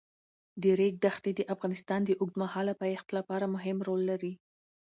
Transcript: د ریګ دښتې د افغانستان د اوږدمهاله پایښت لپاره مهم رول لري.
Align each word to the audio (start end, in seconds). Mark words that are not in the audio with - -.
د 0.61 0.63
ریګ 0.79 0.95
دښتې 1.05 1.31
د 1.35 1.41
افغانستان 1.53 1.99
د 2.05 2.11
اوږدمهاله 2.21 2.73
پایښت 2.81 3.07
لپاره 3.17 3.45
مهم 3.55 3.77
رول 3.87 4.01
لري. 4.11 4.33